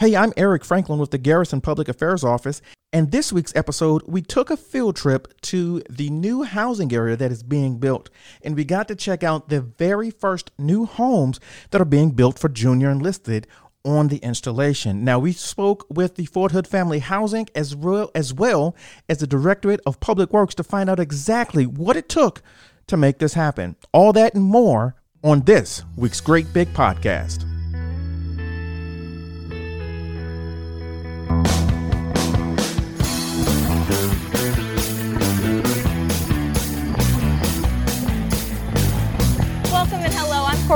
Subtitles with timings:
[0.00, 2.62] Hey, I'm Eric Franklin with the Garrison Public Affairs Office,
[2.92, 7.32] and this week's episode, we took a field trip to the new housing area that
[7.32, 8.08] is being built,
[8.42, 11.40] and we got to check out the very first new homes
[11.70, 13.48] that are being built for junior enlisted
[13.84, 15.04] on the installation.
[15.04, 18.76] Now, we spoke with the Fort Hood Family Housing as well as well
[19.08, 22.40] as the Directorate of Public Works to find out exactly what it took
[22.86, 23.74] to make this happen.
[23.92, 24.94] All that and more
[25.24, 27.57] on this week's Great Big Podcast.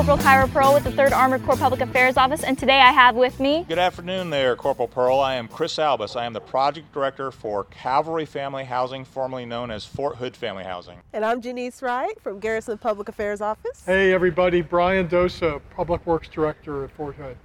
[0.03, 3.15] Corporal Kyra Pearl with the 3rd Armored Corps Public Affairs Office, and today I have
[3.15, 3.65] with me.
[3.69, 5.21] Good afternoon there, Corporal Pearl.
[5.21, 6.17] I am Chris Albus.
[6.17, 10.65] I am the project director for Cavalry Family Housing, formerly known as Fort Hood Family
[10.65, 10.99] Housing.
[11.13, 13.85] And I'm Janice Wright from Garrison Public Affairs Office.
[13.87, 17.37] Hey everybody, Brian Dosa, Public Works Director at Fort Hood.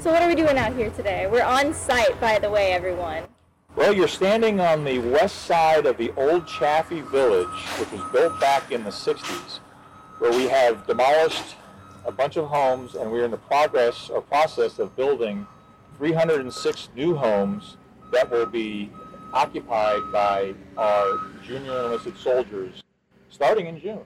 [0.00, 1.26] So, what are we doing out here today?
[1.26, 3.22] We're on site, by the way, everyone.
[3.76, 7.48] Well, you're standing on the west side of the old Chaffee Village,
[7.78, 9.60] which was built back in the 60s,
[10.18, 11.56] where we have demolished
[12.04, 15.46] a bunch of homes and we're in the progress or process of building
[15.98, 17.76] 306 new homes
[18.12, 18.90] that will be
[19.32, 22.82] occupied by our junior enlisted soldiers
[23.28, 24.00] starting in June.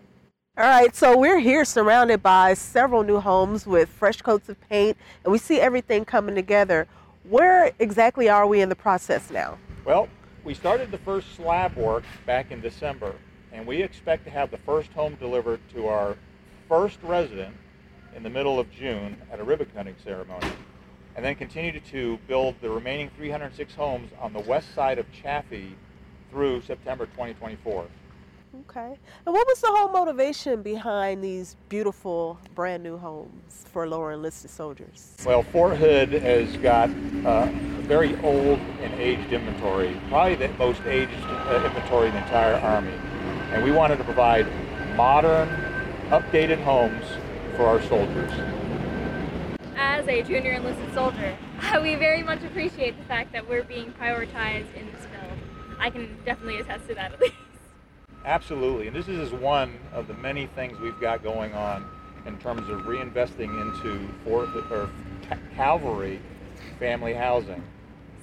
[0.57, 4.97] All right, so we're here surrounded by several new homes with fresh coats of paint,
[5.25, 6.89] and we see everything coming together.
[7.29, 9.59] Where exactly are we in the process now?
[9.85, 10.09] Well,
[10.43, 13.15] we started the first slab work back in December,
[13.53, 16.17] and we expect to have the first home delivered to our
[16.69, 17.55] first resident
[18.15, 20.47] in the middle of June at a ribbon cutting ceremony,
[21.17, 25.75] and then continue to build the remaining 306 homes on the west side of Chaffee
[26.31, 27.87] through September 2024.
[28.69, 28.99] Okay.
[29.27, 34.51] And what was the whole motivation behind these beautiful brand new homes for lower enlisted
[34.51, 35.17] soldiers?
[35.25, 36.91] Well, Fort Hood has got
[37.25, 42.23] uh, a very old and aged inventory, probably the most aged uh, inventory in the
[42.23, 42.93] entire Army.
[43.53, 44.47] And we wanted to provide
[44.95, 45.49] modern,
[46.11, 47.05] updated homes
[47.57, 48.31] for our soldiers.
[49.77, 51.37] As a junior enlisted soldier,
[51.83, 55.39] we very much appreciate the fact that we're being prioritized in this build.
[55.81, 57.35] I can definitely attest to that at least.
[58.25, 61.85] Absolutely, and this is one of the many things we've got going on
[62.27, 64.89] in terms of reinvesting into Fort or
[65.29, 66.21] Ca- Cavalry
[66.79, 67.65] family housing.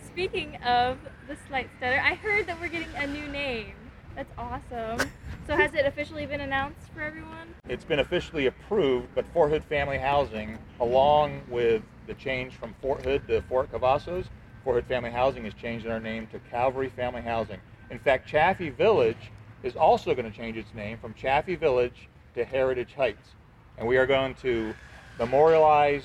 [0.05, 0.97] Speaking of
[1.27, 3.73] the slight stutter, I heard that we're getting a new name.
[4.15, 5.07] That's awesome.
[5.47, 7.47] So, has it officially been announced for everyone?
[7.69, 13.05] It's been officially approved, but Fort Hood Family Housing, along with the change from Fort
[13.05, 14.25] Hood to Fort Cavazos,
[14.65, 17.61] Fort Hood Family Housing is changing our name to Calvary Family Housing.
[17.91, 19.31] In fact, Chaffee Village
[19.63, 23.29] is also going to change its name from Chaffee Village to Heritage Heights.
[23.77, 24.73] And we are going to
[25.17, 26.03] memorialize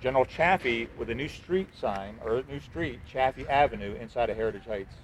[0.00, 4.38] General Chaffee with a new street sign, or a new street, Chaffee Avenue, inside of
[4.38, 4.94] Heritage Heights.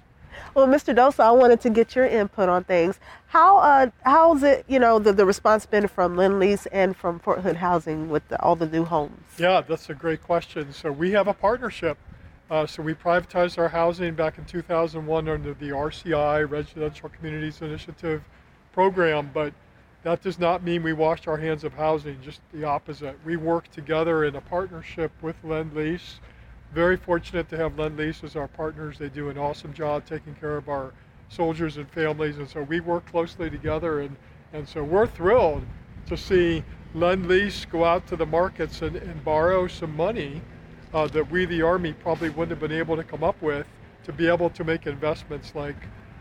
[0.53, 0.95] Well, Mr.
[0.95, 2.99] Dosa, I wanted to get your input on things.
[3.27, 7.41] How uh, how's it, you know, the, the response been from Lendlease and from Fort
[7.41, 9.21] Hood Housing with the, all the new homes?
[9.37, 10.71] Yeah, that's a great question.
[10.71, 11.97] So we have a partnership.
[12.49, 18.23] Uh, so we privatized our housing back in 2001 under the RCI Residential Communities Initiative
[18.71, 19.51] program, but
[20.03, 23.17] that does not mean we washed our hands of housing, just the opposite.
[23.25, 26.19] We work together in a partnership with Lendlease.
[26.73, 28.97] Very fortunate to have Lendlease as our partners.
[28.97, 30.93] They do an awesome job taking care of our
[31.29, 34.01] soldiers and families, and so we work closely together.
[34.01, 34.15] And,
[34.53, 35.65] and so we're thrilled
[36.07, 36.63] to see
[36.95, 40.41] Lendlease go out to the markets and, and borrow some money
[40.93, 43.65] uh, that we, the Army, probably wouldn't have been able to come up with
[44.05, 45.75] to be able to make investments like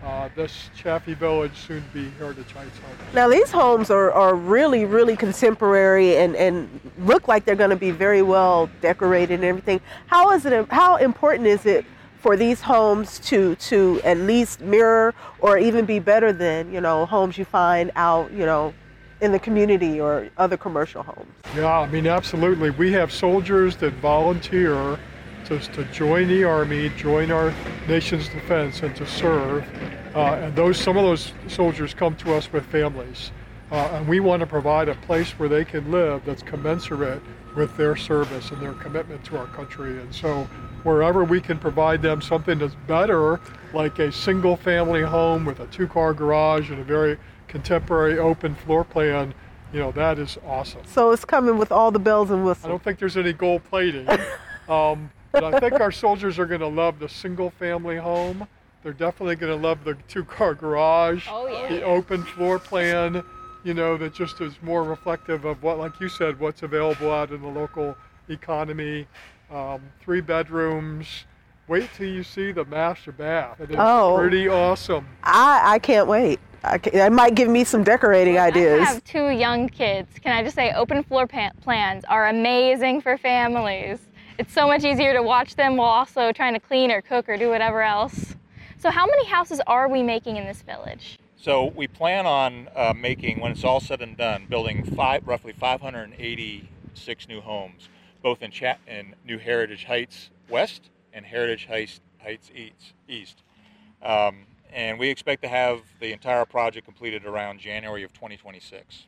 [0.04, 2.96] uh, this Chaffee Village, soon to be Heritage Heights home.
[3.14, 7.76] Now, these homes are, are really, really contemporary and, and look like they're going to
[7.76, 9.80] be very well decorated and everything.
[10.06, 10.70] How is it?
[10.70, 11.86] How important is it
[12.18, 17.04] for these homes to to at least mirror or even be better than you know
[17.04, 18.72] homes you find out you know
[19.20, 21.30] in the community or other commercial homes?
[21.54, 22.70] Yeah, I mean, absolutely.
[22.70, 24.98] We have soldiers that volunteer
[25.46, 27.54] to, to join the Army, join our
[27.88, 29.64] nation's defense, and to serve.
[30.14, 33.30] Uh, and those some of those soldiers come to us with families.
[33.70, 37.20] Uh, and we want to provide a place where they can live that's commensurate
[37.56, 40.00] with their service and their commitment to our country.
[40.00, 40.44] And so,
[40.82, 43.40] wherever we can provide them something that's better,
[43.72, 47.18] like a single family home with a two car garage and a very
[47.48, 49.34] contemporary open floor plan,
[49.72, 50.82] you know, that is awesome.
[50.86, 52.64] So it's coming with all the bells and whistles.
[52.64, 54.08] I don't think there's any gold plating.
[54.68, 58.46] um, but I think our soldiers are going to love the single family home.
[58.82, 61.68] They're definitely going to love the two car garage, Oh, yeah.
[61.68, 63.22] the open floor plan,
[63.64, 67.30] you know, that just is more reflective of what, like you said, what's available out
[67.30, 67.96] in the local
[68.28, 69.06] economy.
[69.50, 71.06] um, three bedrooms.
[71.68, 73.60] Wait till you see the master bath.
[73.60, 74.16] It is Oh.
[74.18, 75.06] pretty awesome.
[75.22, 76.40] I, I can't wait.
[76.64, 78.80] I can, that might give me some decorating ideas.
[78.80, 80.18] I have two young kids.
[80.18, 83.98] Can I just say, open floor pa- plans are amazing for families.
[84.36, 87.36] It's so much easier to watch them while also trying to clean or cook or
[87.36, 88.34] do whatever else.
[88.78, 91.18] So, how many houses are we making in this village?
[91.44, 95.52] So we plan on uh, making, when it's all said and done, building five, roughly
[95.52, 97.90] 586 new homes,
[98.22, 102.94] both in, Chat- in New Heritage Heights West and Heritage Heights, Heights East.
[103.08, 103.42] East.
[104.02, 109.06] Um, and we expect to have the entire project completed around January of 2026.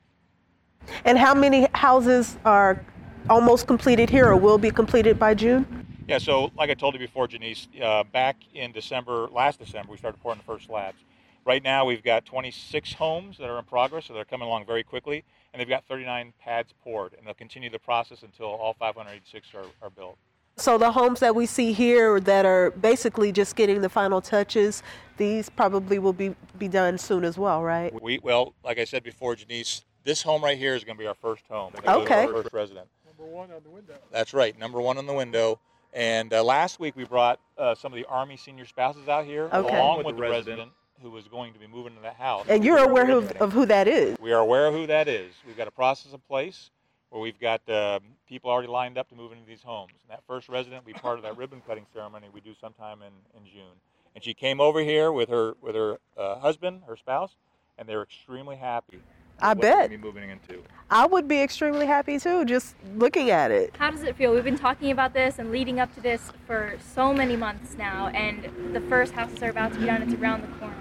[1.06, 2.84] And how many houses are
[3.28, 5.86] almost completed here or will be completed by June?
[6.08, 9.98] Yeah, so like I told you before, Janice, uh, back in December, last December, we
[9.98, 10.98] started pouring the first slabs.
[11.44, 14.82] Right now, we've got 26 homes that are in progress, so they're coming along very
[14.82, 19.48] quickly, and they've got 39 pads poured, and they'll continue the process until all 586
[19.54, 20.16] are, are built.
[20.56, 24.82] So the homes that we see here that are basically just getting the final touches,
[25.18, 27.92] these probably will be, be done soon as well, right?
[28.00, 31.06] We, well, like I said before, Janice, this home right here is going to be
[31.06, 31.72] our first home.
[31.74, 32.24] It's gonna be Okay.
[32.26, 32.88] Our first resident.
[33.18, 33.94] Number one on the window.
[34.10, 35.58] That's right, number one on the window.
[35.94, 39.48] And uh, last week we brought uh, some of the Army senior spouses out here,
[39.52, 39.74] Okay.
[39.78, 40.70] along with the resident
[41.02, 42.44] who was going to be moving to that house.
[42.48, 44.18] And you're aware of, of who that is.
[44.20, 45.32] We are aware of who that is.
[45.46, 46.70] We've got a process in place
[47.10, 49.92] where we've got um, people already lined up to move into these homes.
[50.02, 53.00] And that first resident will be part of that ribbon cutting ceremony we do sometime
[53.00, 53.72] in, in June.
[54.14, 57.36] And she came over here with her with her uh, husband, her spouse,
[57.78, 58.98] and they're extremely happy.
[59.40, 59.90] I what bet.
[59.90, 60.62] Be moving into.
[60.90, 63.74] I would be extremely happy too, just looking at it.
[63.76, 64.32] How does it feel?
[64.32, 68.08] We've been talking about this and leading up to this for so many months now,
[68.08, 70.02] and the first houses are about to be done.
[70.02, 70.74] It's around the corner.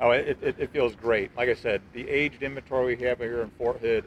[0.00, 1.36] Oh, it, it, it feels great.
[1.36, 4.04] Like I said, the aged inventory we have here in Fort Hood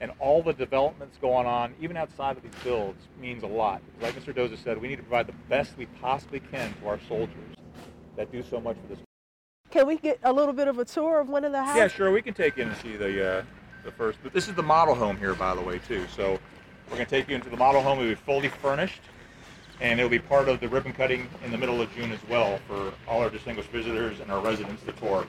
[0.00, 3.82] and all the developments going on, even outside of these builds, means a lot.
[4.00, 4.34] Like Mr.
[4.34, 7.56] Dosa said, we need to provide the best we possibly can to our soldiers
[8.16, 9.04] that do so much for this.
[9.74, 11.76] Can we get a little bit of a tour of one of the houses?
[11.76, 12.12] Yeah, sure.
[12.12, 13.42] We can take you in and see the uh,
[13.84, 14.20] the first.
[14.22, 16.06] But this is the model home here, by the way, too.
[16.14, 16.38] So
[16.88, 17.98] we're going to take you into the model home.
[17.98, 19.00] It'll be fully furnished,
[19.80, 22.60] and it'll be part of the ribbon cutting in the middle of June as well
[22.68, 25.26] for all our distinguished visitors and our residents to tour.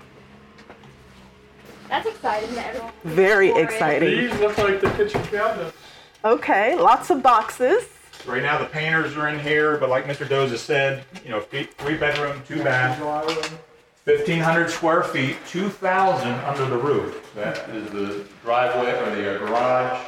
[1.89, 2.91] That's exciting to everyone.
[3.03, 3.63] Very For it.
[3.63, 4.29] exciting.
[4.29, 5.75] These look like the kitchen cabinets.
[6.23, 7.85] Okay, lots of boxes.
[8.27, 10.27] Right now, the painters are in here, but like Mr.
[10.27, 13.57] Dosa said, you know, three bedroom, two bath, Driveway.
[14.05, 17.33] 1,500 square feet, 2,000 under the roof.
[17.33, 19.99] That is the driveway or the uh, garage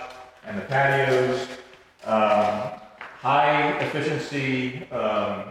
[0.45, 1.47] and the patios.
[2.05, 2.79] Um,
[3.19, 5.45] high efficiency um,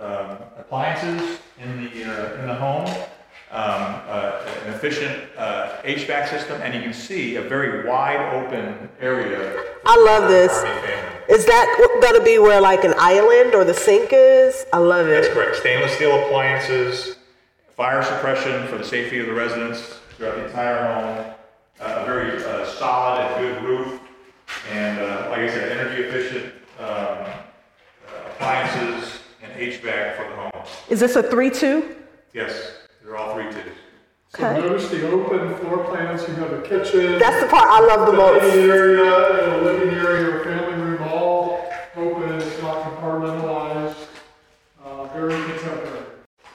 [0.00, 2.88] um, appliances in the uh, in the home.
[3.52, 8.88] Um, uh, an efficient uh, HVAC system, and you can see a very wide open
[8.98, 9.62] area.
[9.84, 10.50] I love this.
[11.28, 14.64] Is that going to be where like an island or the sink is?
[14.72, 15.22] I love it.
[15.22, 15.56] That's correct.
[15.56, 17.16] Stainless steel appliances,
[17.76, 21.34] fire suppression for the safety of the residents throughout the entire home,
[21.80, 24.00] uh, a very uh, solid and good roof,
[24.70, 27.30] and uh, like I said, energy efficient um, uh,
[28.34, 30.66] appliances and HVAC for the home.
[30.88, 31.96] Is this a 3 2?
[32.34, 32.72] Yes,
[33.02, 33.62] they're all three twos.
[34.30, 34.60] So Okay.
[34.66, 36.26] notice the open floor plans.
[36.26, 37.18] You have a kitchen.
[37.18, 38.74] That's the part I love the dining most.
[38.74, 42.32] area and a living area or family room all open.
[42.40, 43.96] It's not compartmentalized.
[44.82, 46.06] Uh, very contemporary.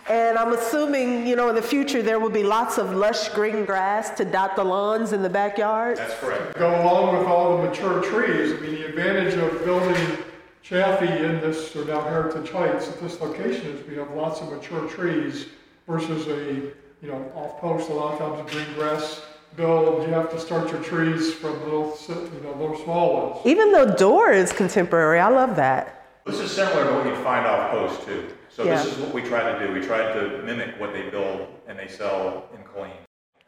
[0.09, 3.65] And I'm assuming, you know, in the future there will be lots of lush green
[3.65, 5.97] grass to dot the lawns in the backyard.
[5.97, 6.57] That's correct.
[6.57, 8.53] Go along with all the mature trees.
[8.53, 10.23] I mean, the advantage of building
[10.63, 14.49] Chaffee in this, or now Heritage Heights at this location is we have lots of
[14.49, 15.47] mature trees
[15.85, 16.53] versus a,
[17.01, 19.23] you know, off post, a lot of times a green grass
[19.57, 23.45] build, you have to start your trees from little, you know, little small ones.
[23.45, 25.19] Even the door is contemporary.
[25.19, 26.05] I love that.
[26.25, 28.29] This is similar to what you'd find off post too.
[28.57, 28.81] So Yeah.
[28.81, 29.71] this is what we try to do.
[29.71, 32.97] We try to mimic what they build and they sell in Killeen.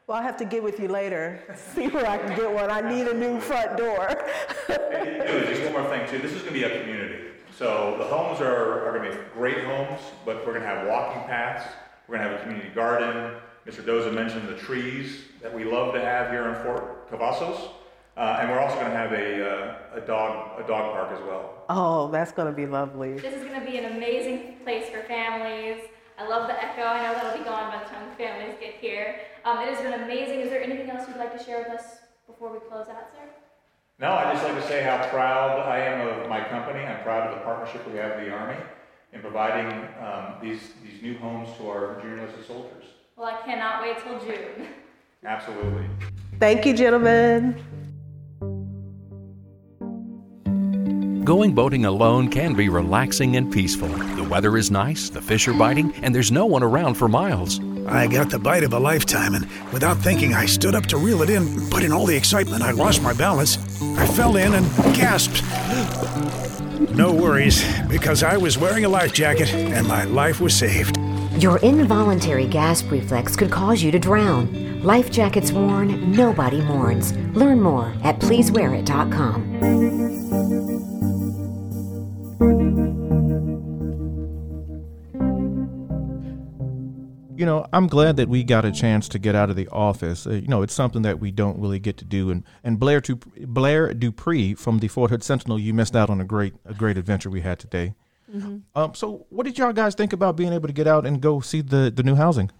[0.05, 1.39] Well, I'll have to get with you later,
[1.73, 2.69] see where I can get one.
[2.69, 4.07] I need a new front door.
[4.67, 7.23] Just one more thing too, this is gonna be a community.
[7.57, 11.65] So the homes are, are gonna be great homes, but we're gonna have walking paths,
[12.07, 13.33] we're gonna have a community garden.
[13.65, 13.83] Mr.
[13.83, 17.71] Dosa mentioned the trees that we love to have here in Fort Cavazos.
[18.17, 21.59] Uh, and we're also gonna have a, uh, a dog, a dog park as well.
[21.69, 23.13] Oh, that's going to be lovely.
[23.13, 25.83] This is going to be an amazing place for families.
[26.17, 26.81] I love the echo.
[26.81, 29.19] I know that'll be gone by the time the families get here.
[29.45, 30.41] Um, it has been amazing.
[30.41, 33.29] Is there anything else you'd like to share with us before we close out, sir?
[33.99, 36.79] No, I'd just like to say how proud I am of my company.
[36.79, 38.57] I'm proud of the partnership we have with the Army
[39.13, 39.71] in providing
[40.03, 42.85] um, these, these new homes to our junior enlisted soldiers.
[43.15, 44.67] Well, I cannot wait till June.
[45.23, 45.85] Absolutely.
[46.39, 47.61] Thank you, gentlemen.
[51.29, 53.87] Going boating alone can be relaxing and peaceful.
[53.87, 57.59] The weather is nice, the fish are biting, and there's no one around for miles.
[57.85, 61.21] I got the bite of a lifetime, and without thinking, I stood up to reel
[61.21, 63.59] it in, but in all the excitement, I lost my balance.
[63.79, 65.43] I fell in and gasped.
[66.95, 70.97] No worries, because I was wearing a life jacket and my life was saved.
[71.37, 74.81] Your involuntary gasp reflex could cause you to drown.
[74.81, 77.13] Life jackets worn, nobody mourns.
[77.35, 80.28] Learn more at pleasewearit.com.
[87.39, 90.27] you know, I'm glad that we got a chance to get out of the office.
[90.27, 92.29] Uh, you know, it's something that we don't really get to do.
[92.31, 96.19] And and Blair to Blair Dupree from the Fort Hood Sentinel, you missed out on
[96.19, 97.93] a great a great adventure we had today.
[98.29, 98.57] Mm-hmm.
[98.75, 101.39] Um, so what did y'all guys think about being able to get out and go
[101.39, 102.51] see the the new housing?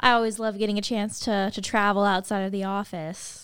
[0.00, 3.43] I always love getting a chance to to travel outside of the office.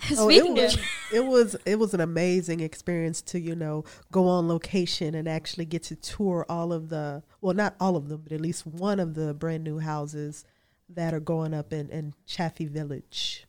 [0.16, 0.78] oh, it was,
[1.12, 5.64] it was it was an amazing experience to you know go on location and actually
[5.64, 9.00] get to tour all of the well not all of them but at least one
[9.00, 10.44] of the brand new houses
[10.88, 13.46] that are going up in in Chaffee Village.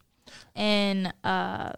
[0.56, 1.74] And uh,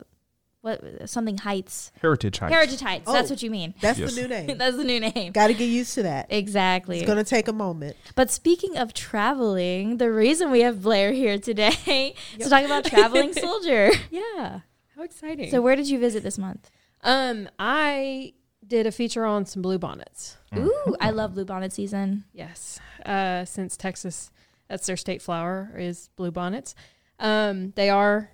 [0.62, 1.92] what something Heights.
[2.02, 2.54] Heritage Heights.
[2.54, 3.04] Heritage Heights.
[3.08, 3.74] Oh, that's what you mean.
[3.82, 4.14] That's Yes.
[4.16, 4.58] the new name.
[4.58, 5.32] that's the new name.
[5.32, 6.28] Got to get used to that.
[6.30, 6.98] Exactly.
[6.98, 7.96] It's going to take a moment.
[8.16, 12.86] But speaking of traveling, the reason we have Blair here today is to talk about
[12.86, 13.92] traveling soldier.
[14.12, 14.60] Yeah.
[14.96, 15.50] How exciting.
[15.50, 16.70] So where did you visit this month?
[17.04, 18.34] um I
[18.68, 20.38] did a feature on some blue bonnets.
[20.56, 22.26] Ooh, I love blue bonnet season.
[22.34, 22.80] Yes.
[23.04, 24.32] Uh since Texas
[24.70, 26.76] that's their state flower is blue bonnets.
[27.20, 28.30] Um they are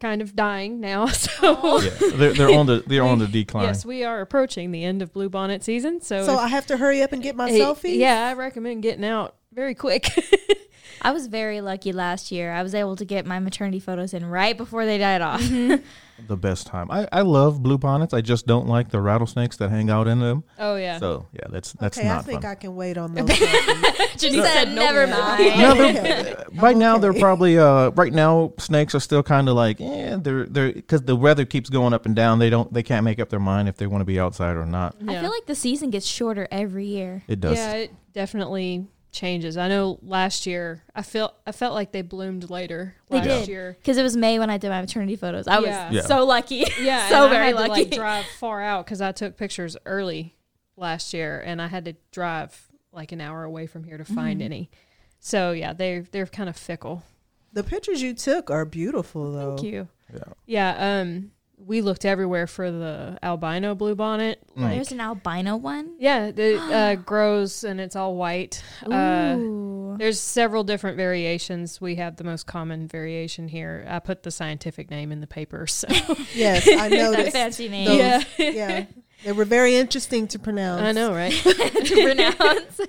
[0.00, 1.06] kind of dying now.
[1.12, 3.64] So Yeah, they're, they're on the they're on the decline.
[3.64, 6.00] Yes, we are approaching the end of blue bonnet season.
[6.00, 7.96] So, So if- I have to hurry up and get my selfie.
[7.96, 10.08] Yeah, I recommend getting out very quick.
[11.02, 12.52] I was very lucky last year.
[12.52, 15.42] I was able to get my maternity photos in right before they died off.
[16.28, 16.90] The best time.
[16.90, 18.12] I, I love blue bonnets.
[18.12, 20.44] I just don't like the rattlesnakes that hang out in them.
[20.58, 20.98] oh yeah.
[20.98, 22.50] So yeah, that's that's Okay, I think fun.
[22.50, 23.26] I can wait on those.
[23.30, 24.20] selfies.
[24.20, 25.96] She said, "Never mind." No, they're,
[26.32, 26.44] Okay.
[26.56, 30.44] right now they're probably uh right now snakes are still kind of like yeah they're
[30.44, 33.30] they're because the weather keeps going up and down they don't they can't make up
[33.30, 35.88] their mind if they want to be outside or not I feel like the season
[35.88, 37.22] gets shorter every year.
[37.28, 39.56] it does Yeah, it definitely changes.
[39.56, 43.48] I know last year I felt I felt like they bloomed later They last did
[43.48, 43.76] year.
[43.80, 45.46] because it was May when I did my maternity photos.
[45.48, 45.90] I was Yeah.
[45.90, 46.02] Yeah.
[46.02, 46.64] so lucky.
[46.80, 47.84] Yeah, so and very I had lucky.
[47.84, 50.36] to like drive far out because I took pictures early
[50.76, 54.40] last year, and I had to drive like an hour away from here to find
[54.40, 54.46] Mm-hmm.
[54.52, 54.70] any.
[55.18, 57.02] So yeah, they they're kind of fickle.
[57.52, 59.56] the pictures you took are beautiful, though.
[59.56, 59.88] Thank you.
[60.14, 60.22] Yeah.
[60.46, 61.00] Yeah.
[61.00, 61.32] Um,
[61.66, 64.36] we looked everywhere for the albino bluebonnet.
[64.56, 65.94] Like, There's an albino one.
[65.98, 68.62] yeah, it uh, grows and it's all white.
[68.84, 69.96] Uh, Ooh.
[69.98, 71.80] There's several different variations.
[71.80, 73.84] We have the most common variation here.
[73.88, 75.88] I put the scientific name in the paper, so
[76.34, 77.32] Yes, I know that noticed.
[77.36, 77.98] fancy name those.
[77.98, 78.22] Yeah.
[78.50, 78.86] yeah,
[79.24, 80.82] they were very interesting to pronounce.
[80.82, 81.32] I know, right?
[81.34, 82.80] to pronounce.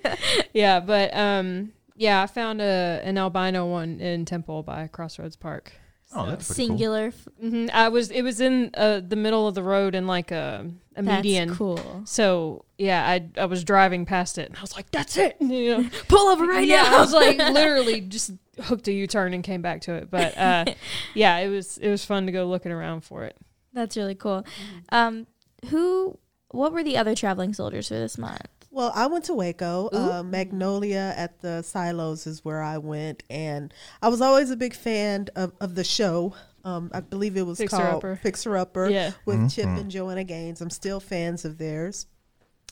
[0.53, 5.73] yeah, but um, yeah, I found a an albino one in Temple by Crossroads Park.
[6.13, 6.77] Oh that's pretty cool.
[6.77, 7.05] Singular.
[7.07, 10.31] f- hmm I was it was in uh, the middle of the road in like
[10.31, 11.55] a a That's median.
[11.55, 12.01] cool.
[12.05, 15.77] So yeah, I I was driving past it and I was like, "That's it!" You
[15.83, 16.97] know, Pull over right yeah, now.
[16.97, 18.31] I was like literally just
[18.63, 20.09] hooked a U turn and came back to it.
[20.11, 20.65] But uh,
[21.13, 23.37] yeah, it was it was fun to go looking around for it.
[23.73, 24.45] That's really cool.
[24.89, 25.27] Um,
[25.69, 26.17] who?
[26.49, 28.60] What were the other traveling soldiers for this month?
[28.73, 29.89] Well, I went to Waco.
[29.91, 34.73] Uh, Magnolia at the Silos is where I went, and I was always a big
[34.73, 36.33] fan of, of the show.
[36.63, 38.15] Um, I believe it was Fixer called Upper.
[38.15, 39.11] Fixer Upper Yeah.
[39.25, 40.61] with Chip and Joanna Gaines.
[40.61, 42.05] I'm still fans of theirs,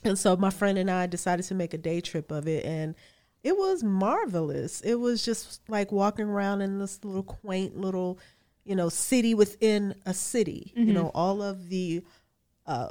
[0.04, 2.96] and so my friend and I decided to make a day trip of it, and
[3.44, 4.80] it was marvelous.
[4.82, 8.20] It was just like walking around in this little quaint little,
[8.64, 10.72] you know, city within a city.
[10.76, 12.04] You know, all of the
[12.66, 12.90] uh,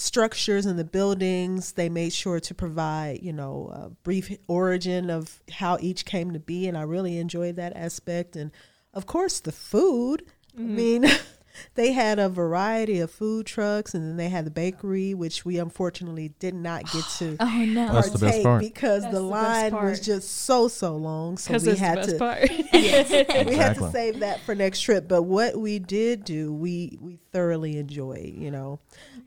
[0.00, 1.72] structures and the buildings.
[1.72, 6.40] They made sure to provide, you know, a brief origin of how each came to
[6.40, 8.36] be, and I really enjoyed that aspect.
[8.36, 8.50] And
[8.94, 10.24] of course, the food.
[10.58, 11.04] I mean,
[11.74, 15.58] they had a variety of food trucks, and then they had the bakery, which we
[15.58, 17.36] unfortunately did not get to.
[17.40, 17.92] Oh no!
[17.92, 18.60] That's the best partake part.
[18.62, 21.36] because That's the the line was just so so long.
[21.38, 22.48] So we had best to part.
[22.72, 25.06] we had to save that for next trip.
[25.08, 28.34] But what we did do, we we thoroughly enjoyed.
[28.34, 28.80] You know,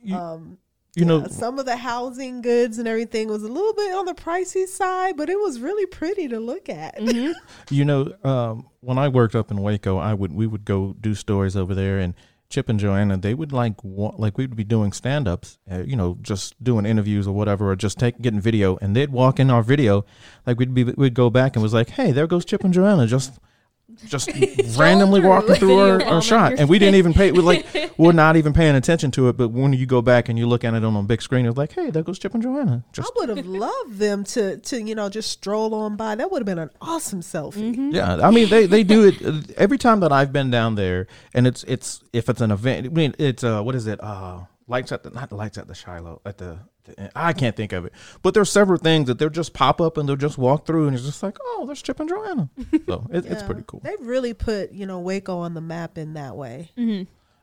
[0.03, 0.57] You- um,
[0.95, 4.05] you know yeah, some of the housing goods and everything was a little bit on
[4.05, 6.95] the pricey side, but it was really pretty to look at.
[7.69, 11.15] You know, um, when I worked up in Waco, I would we would go do
[11.15, 12.13] stories over there, and
[12.49, 16.17] Chip and Joanna they would like like we'd be doing stand ups, uh, you know,
[16.21, 19.63] just doing interviews or whatever, or just take getting video, and they'd walk in our
[19.63, 20.05] video,
[20.45, 23.07] like we'd be we'd go back and was like, hey, there goes Chip and Joanna,
[23.07, 23.39] just
[24.05, 24.29] just
[24.77, 27.31] randomly walking through our, our shot, and we didn't even pay.
[27.31, 27.65] We like
[27.97, 29.37] we're not even paying attention to it.
[29.37, 31.57] But when you go back and you look at it on a big screen, it's
[31.57, 32.83] like, hey, there goes Chip and Joanna.
[32.93, 36.15] Just I would have loved them to to you know just stroll on by.
[36.15, 37.93] That would have been an awesome selfie.
[37.93, 41.07] Yeah, I mean they, they do it uh, every time that I've been down there,
[41.33, 42.87] and it's it's if it's an event.
[42.87, 45.67] I mean it's uh what is it uh lights at the not the lights at
[45.67, 46.72] the Silos at the, the
[47.15, 50.07] I can't think of it, but there's several things that they'll just pop up and
[50.07, 52.49] they'll just walk through, and it's just like oh there's Chip and Joanna,
[52.87, 53.81] so it, it's pretty cool.
[53.83, 56.71] They really put you know Waco on the map in that way.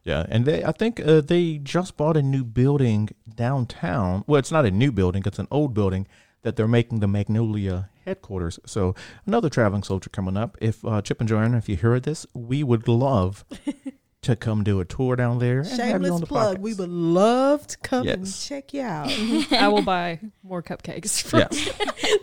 [0.05, 4.25] Yeah, and they I think uh, they just bought a new building downtown.
[4.27, 6.07] Well, it's not a new building; it's an old building
[6.43, 8.59] that they're making the Magnolia headquarters.
[8.67, 8.95] So
[9.27, 10.57] another traveling soldier coming up.
[10.61, 13.45] If uh, Chip and Joanna, if you hear this, we would love
[14.23, 15.61] to come do a tour down there.
[15.61, 16.57] and have you Shameless the plug.
[16.59, 16.61] podcast.
[16.61, 19.09] We would love to come and check you out.
[19.53, 21.23] I will buy more cupcakes.
[21.23, 21.71] From Yes.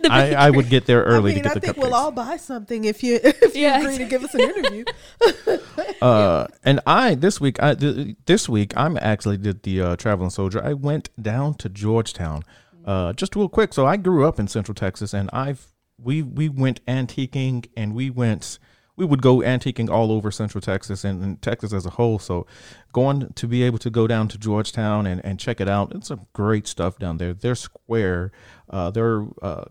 [0.08, 2.12] I, I would get there early I mean, to I get the think we'll all
[2.12, 4.84] buy something if you if you Yeah, agree to give us an interview.
[6.00, 10.30] Uh, and I this week, I th- this week I'm actually did the uh, traveling
[10.30, 10.62] soldier.
[10.64, 12.42] I went down to Georgetown,
[12.84, 13.74] uh, just real quick.
[13.74, 15.66] So I grew up in Central Texas, and I've
[16.00, 18.58] we we went antiquing, and we went
[18.98, 22.18] we would go antiquing all over Central Texas and, and Texas as a whole.
[22.18, 22.46] So
[22.92, 26.08] going to be able to go down to Georgetown and, and check it out, it's
[26.08, 27.32] some great stuff down there.
[27.32, 28.32] Their square,
[28.68, 29.66] uh, their uh,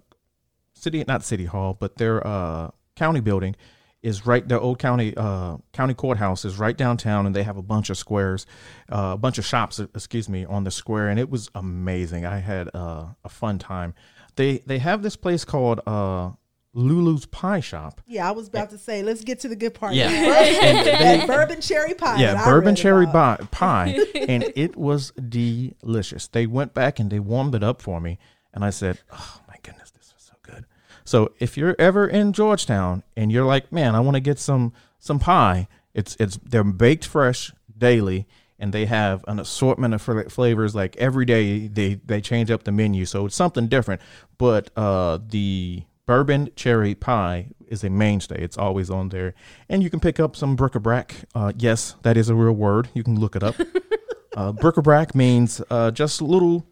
[0.73, 3.55] city not city hall, but their uh, county building
[4.01, 4.47] is right.
[4.47, 7.97] Their old county uh, county courthouse is right downtown, and they have a bunch of
[7.97, 8.45] squares,
[8.89, 12.25] uh, a bunch of shops, excuse me, on the square, and it was amazing.
[12.25, 13.93] I had uh, a fun time.
[14.35, 16.31] They they have this place called uh,
[16.77, 18.01] Lulu's Pie Shop.
[18.05, 19.93] Yeah, I was about to say, let's get to the good part.
[19.95, 20.09] Yeah.
[20.11, 20.83] now.
[20.83, 22.19] They- bourbon cherry pie.
[22.21, 23.49] yeah, bourbon cherry about.
[23.51, 26.27] pie, and it was delicious.
[26.27, 28.19] They went back and they warmed it up for me,
[28.53, 30.65] and I said, "Oh my goodness, this was so good."
[31.03, 34.71] So if you're ever in Georgetown and you're like, "Man, I want to get some
[34.99, 38.27] some pie," it's it's they're baked fresh daily.
[38.59, 40.73] And they have an assortment of flavors.
[40.73, 44.01] Like every day, they they change up the menu, so it's something different.
[44.39, 48.41] But uh, the bourbon cherry pie is a mainstay.
[48.41, 49.35] It's always on there,
[49.69, 51.13] and you can pick up some bric-a-brac.
[51.35, 52.89] Uh, yes, that is a real word.
[52.95, 53.55] You can look it up.
[54.35, 56.65] uh, bric-a-brac means uh, just little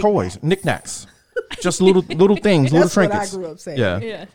[0.00, 1.06] toys, knickknacks,
[1.60, 3.34] just little little things, little That's what I trinkets.
[3.34, 3.78] grew up saying.
[3.78, 3.98] Yeah.
[3.98, 4.26] yeah.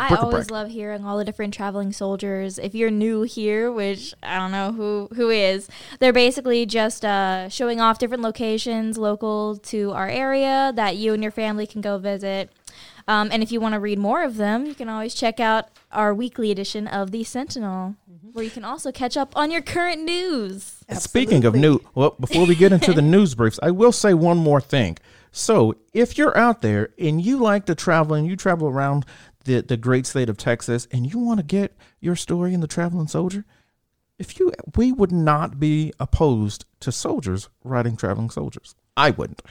[0.00, 0.32] I Bric-a-brac.
[0.32, 2.56] always love hearing all the different traveling soldiers.
[2.60, 7.48] If you're new here, which I don't know who who is, they're basically just uh,
[7.48, 11.98] showing off different locations local to our area that you and your family can go
[11.98, 12.52] visit.
[13.08, 15.68] Um, and if you want to read more of them, you can always check out
[15.90, 17.96] our weekly edition of the Sentinel,
[18.32, 20.84] where you can also catch up on your current news.
[20.92, 21.60] Speaking of Absolutely.
[21.60, 24.98] new, well, before we get into the news briefs, I will say one more thing.
[25.32, 29.06] So, if you're out there and you like to travel and you travel around
[29.44, 32.66] the, the great state of Texas and you want to get your story in the
[32.66, 33.46] Traveling Soldier,
[34.18, 38.74] if you we would not be opposed to soldiers writing Traveling Soldiers.
[38.96, 39.42] I wouldn't.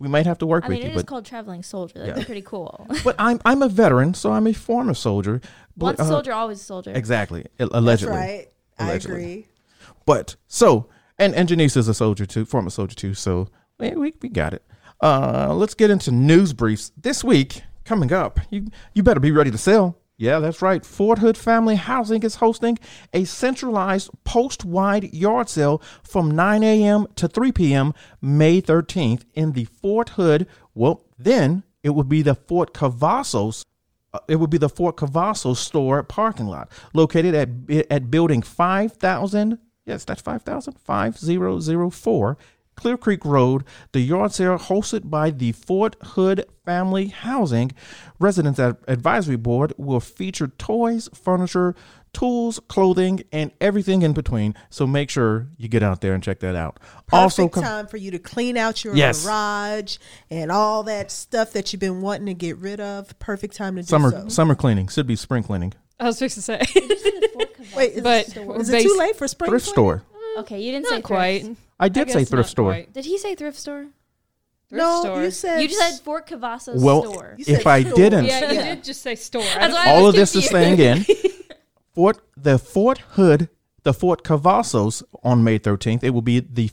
[0.00, 0.76] We might have to work with you.
[0.76, 1.98] I with mean, you, it is called traveling soldier.
[1.98, 2.20] That'd Yeah.
[2.20, 2.86] be pretty cool.
[3.04, 5.40] but I'm I'm a veteran, so I'm a former soldier.
[5.76, 6.92] But, Once a uh, soldier, always a soldier.
[6.94, 7.42] Exactly.
[7.42, 8.16] a- That's Allegedly.
[8.16, 8.46] right.
[8.78, 9.16] Allegedly.
[9.16, 9.46] I agree.
[10.06, 13.14] But so, and and Janice is a soldier too, former soldier too.
[13.14, 14.62] So we we, we got it.
[15.00, 17.62] Uh, let's get into news briefs this week.
[17.84, 19.98] Coming up, you you better be ready to sell.
[20.18, 20.84] Yeah, that's right.
[20.84, 22.76] Fort Hood Family Housing is hosting
[23.12, 27.06] a centralized post-wide yard sale from 9 a.m.
[27.14, 27.94] to 3 p.m.
[28.20, 30.48] May 13th in the Fort Hood.
[30.74, 33.64] Well, then it would be the Fort Cavazos
[34.12, 37.50] uh, it would be the Fort Cavazos store parking lot located at
[37.90, 42.38] at building 5000 yes that's 5000 5004
[42.78, 47.72] Clear Creek Road the yard sale hosted by the Fort Hood Family Housing
[48.20, 51.74] Residents Advisory Board will feature toys furniture
[52.12, 56.38] tools clothing and everything in between so make sure you get out there and check
[56.40, 56.78] that out
[57.12, 59.24] also Perfect com- time for you to clean out your Yes.
[59.24, 59.96] garage
[60.30, 63.18] and all that stuff that you've been wanting to get rid of.
[63.18, 64.28] Perfect time to do summer so.
[64.28, 66.60] summer cleaning should be spring cleaning I was fixed to say.
[67.76, 68.28] Wait, is, But
[68.60, 69.74] is it too late for spring thrift cleaning?
[69.74, 70.02] store
[70.38, 71.42] Okay, you didn't say quite.
[71.42, 71.60] thrift.
[71.80, 72.92] I did I say thrift store quite.
[72.92, 73.86] Did he say thrift store?
[74.68, 75.22] Thrift no, store.
[75.22, 77.34] you said You just said Fort Cavazos well store.
[77.38, 77.94] You if said I store.
[77.96, 78.74] didn't Yeah, you Yeah.
[78.74, 79.42] did just say store.
[79.42, 81.16] That's why I all was of this is saying staying in.
[81.94, 83.48] Fort the Fort Hood,
[83.82, 86.04] the Fort Cavazos on May 13th.
[86.04, 86.70] It will be the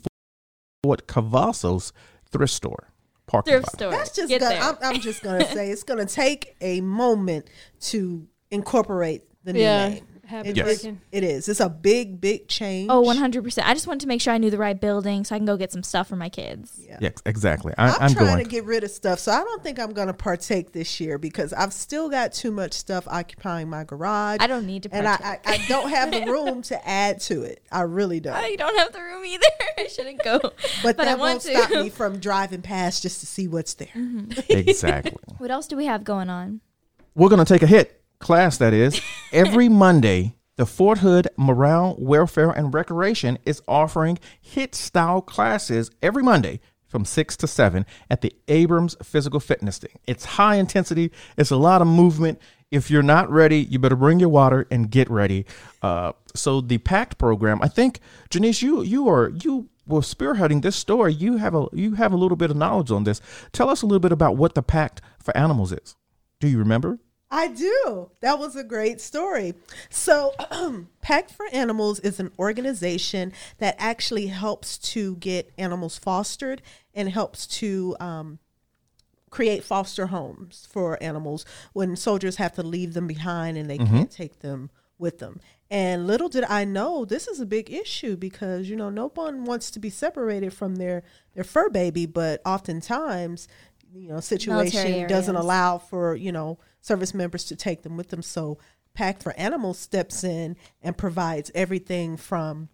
[0.84, 1.92] Fort Cavazos
[2.30, 2.90] thrift store
[3.28, 3.92] parking thrift store.
[3.92, 4.56] That's just Get gonna.
[4.56, 4.64] there.
[4.64, 7.48] I'm, I'm just gonna say it's gonna take a moment
[7.82, 9.90] to incorporate the new Yeah.
[9.90, 10.08] name.
[10.28, 10.84] Happy Yes.
[10.84, 11.48] it- it is.
[11.48, 12.90] It's a big, big change.
[12.92, 13.66] Oh, 100%.
[13.68, 15.56] I just wanted to make sure I knew the right building so I can go
[15.58, 16.80] get some stuff for my kids.
[16.88, 16.98] Yeah.
[17.02, 17.74] Yes, exactly.
[17.78, 18.44] I, I'm, I'm trying going.
[18.44, 21.18] to get rid of stuff, so I don't think I'm going to partake this year
[21.18, 24.38] because I've still got too much stuff occupying my garage.
[24.40, 25.08] I don't need to partake.
[25.08, 25.54] and I, I.
[25.56, 27.62] I don't have the room to add to it.
[27.72, 28.34] I really don't.
[28.36, 29.46] I don't have the room either.
[29.78, 30.40] I shouldn't go.
[30.84, 31.50] but, I that want won't to.
[31.50, 31.62] Mm-hmm.
[31.72, 33.88] stop me from driving past just to see what's there.
[34.50, 35.14] exactly.
[35.38, 36.62] What else do we have going on?
[37.14, 37.88] We're going to take a HIIT
[38.20, 39.02] class, that is.
[39.34, 46.24] Every Monday, the Fort Hood Morale, Welfare, and Recreation is offering HIIT style classes every
[46.24, 50.00] Monday from 6 to 7 at the Abrams Physical Fitness thing.
[50.08, 52.40] It's high intensity, it's a lot of movement.
[52.72, 55.46] If you're not ready, you better bring your water and get ready.
[55.82, 58.00] Uh, so the PACT program, I think,
[58.30, 61.14] Janice, you you are you were spearheading this story.
[61.14, 63.22] You have a you have a little bit of knowledge on this.
[63.52, 65.96] Tell us a little bit about what the PACT for animals is.
[66.40, 67.00] Do you remember?
[67.36, 68.12] I do.
[68.22, 69.56] That was a great story.
[69.90, 70.34] So,
[71.02, 76.62] Pact for Animals is an organization that actually helps to get animals fostered
[76.94, 78.40] and helps to um,
[79.32, 84.10] create foster homes for animals when soldiers have to leave them behind and they can't
[84.10, 85.42] take them with them.
[85.70, 89.44] And little did I know this is a big issue because you know no one
[89.44, 93.48] wants to be separated from their their fur baby, but oftentimes
[93.96, 95.46] you know situation doesn't areas.
[95.46, 98.22] allow for you know service members to take them with them.
[98.22, 98.58] So
[98.94, 102.70] Pact for Animals steps in and provides everything from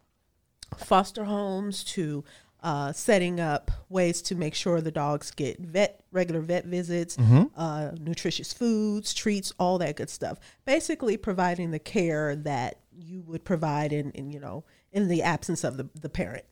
[0.78, 2.24] foster homes to
[2.64, 7.18] uh, setting up ways to make sure the dogs get vet regular vet visits,
[7.56, 10.38] uh, nutritious foods, treats, all that good stuff.
[10.66, 15.64] Basically, providing the care that you would provide in, in you know in the absence
[15.64, 16.46] of the, the parent.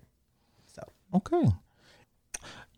[0.65, 0.81] So
[1.13, 1.45] Okay.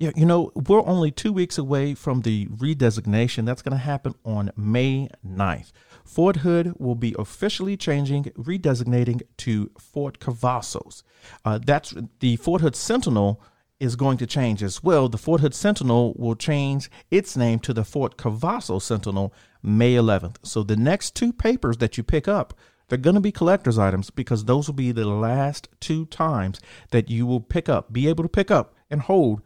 [0.02, 3.46] Yeah, you know, we're only two weeks away from the redesignation.
[3.46, 5.72] That's going to happen on May 9th.
[6.04, 11.04] Fort Hood will be officially changing, redesignating to Fort Cavazos.
[11.46, 13.44] Uh, that's the Fort Hood Sentinel
[13.80, 15.08] is going to change as well.
[15.08, 20.38] The Fort Hood Sentinel will change its name to the Fort Cavazos Sentinel May 11th.
[20.42, 22.56] So the next two papers that you pick up,
[22.90, 26.60] they're going to be collector's items because those will be the last two times
[26.90, 29.44] that you will pick up, be able to pick up and hold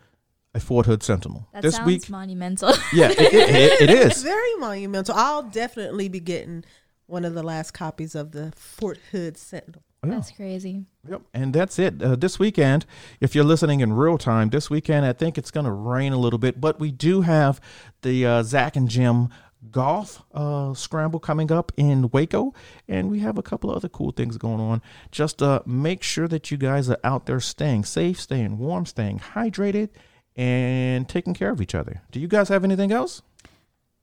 [0.55, 1.47] a Fort Hood Sentinel.
[1.53, 2.73] That this sounds week, monumental.
[2.93, 5.13] yeah, it, it, it it's very monumental.
[5.15, 6.63] I'll definitely be getting
[7.07, 9.83] one of the last copies of the Fort Hood Sentinel.
[10.01, 10.85] That's crazy.
[11.09, 12.01] Yep, and that's it.
[12.01, 12.85] Uh, this weekend,
[13.19, 16.17] if you're listening in real time, this weekend I think it's going to rain a
[16.17, 17.59] little bit, but we do have
[18.03, 19.29] the uh, Zach and Jim
[19.71, 22.53] golf uh, scramble coming up in Waco,
[22.87, 24.81] and we have a couple of other cool things going on.
[25.11, 29.19] Just uh, make sure that you guys are out there staying safe, staying warm, staying
[29.33, 29.89] hydrated,
[30.35, 32.01] and taking care of each other.
[32.11, 33.21] Do you guys have anything else?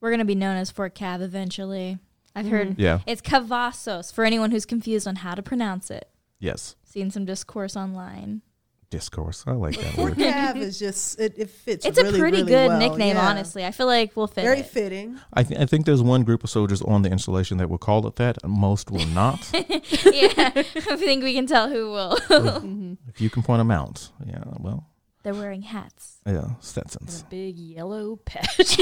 [0.00, 1.98] We're going to be known as Fort Cav eventually.
[2.34, 2.80] I've heard mm-hmm.
[2.80, 3.00] Yeah.
[3.06, 6.08] it's Cavazos for anyone who's confused on how to pronounce it.
[6.38, 6.76] Yes.
[6.82, 8.42] Seen some discourse online.
[8.90, 9.44] Discourse.
[9.46, 10.26] I like that Fort word.
[10.26, 11.86] Cav is just it, it fits.
[11.86, 12.78] It's really, a pretty really good well.
[12.78, 13.28] nickname, Yeah.
[13.28, 13.64] honestly.
[13.64, 14.66] I feel like we'll fit Very it.
[14.66, 15.18] fitting.
[15.32, 18.06] I, th- I think there's one group of soldiers on the installation that will call
[18.06, 18.36] it that.
[18.46, 19.48] Most will not.
[19.54, 20.62] yeah, I
[20.96, 22.16] think we can tell who will.
[22.16, 22.94] if mm-hmm.
[23.16, 24.10] you can point them out.
[24.26, 24.91] Yeah, well,
[25.22, 26.18] They're wearing hats.
[26.26, 27.24] yeah, Stetsons.
[27.30, 28.76] Big yellow patch.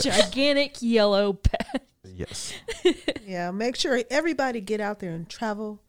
[0.00, 1.82] Gigantic yellow patch.
[2.04, 2.52] Yes.
[3.26, 5.80] Yeah, make sure everybody get out there and travel.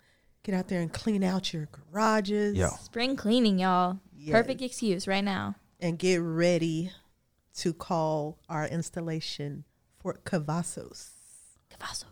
[0.43, 2.55] Get out there and clean out your garages.
[2.55, 2.69] Yeah.
[2.69, 3.99] Spring cleaning, y'all.
[4.15, 4.31] Yes.
[4.31, 5.55] Perfect excuse right now.
[5.81, 6.91] And get ready
[7.57, 9.65] to call our installation
[9.99, 11.09] Fort Cavazos.
[11.69, 12.05] Cavazo.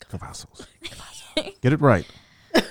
[0.00, 0.66] Cavazos.
[1.60, 2.06] Get it right.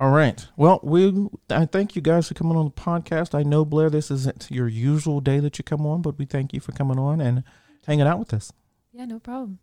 [0.00, 0.48] All right.
[0.56, 3.34] Well, we I thank you guys for coming on the podcast.
[3.38, 6.54] I know Blair, this isn't your usual day that you come on, but we thank
[6.54, 7.44] you for coming on and
[7.86, 8.50] hanging out with us.
[8.94, 9.58] Yeah, no problem.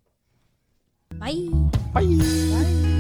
[1.16, 1.48] Bye.
[1.92, 2.04] Bye.
[2.04, 2.94] Bye.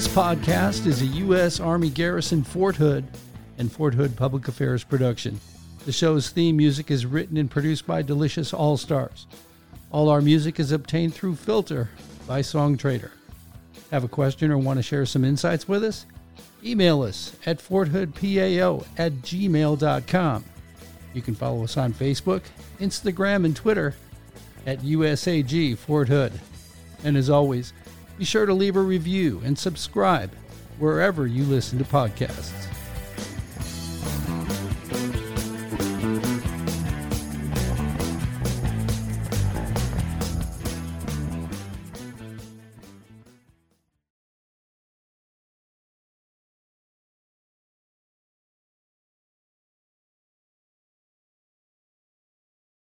[0.00, 1.60] This podcast is a U.S.
[1.60, 3.06] Army Garrison Fort Hood
[3.58, 5.38] and Fort Hood Public Affairs production.
[5.84, 9.26] The show's theme music is written and produced by Delicious Allstars.
[9.92, 11.90] All our music is obtained through Filter
[12.26, 13.10] by Songtradr.
[13.90, 16.06] Have a question or want to share some insights with us?
[16.64, 20.44] Email us at forthoodpao at gmail.com.
[21.12, 22.44] You can follow us on Facebook,
[22.80, 23.94] Instagram, and Twitter
[24.66, 26.32] at USAG Fort Hood.
[27.04, 27.74] And as always,
[28.20, 30.30] be sure to leave a review and subscribe
[30.78, 32.52] wherever you listen to podcasts.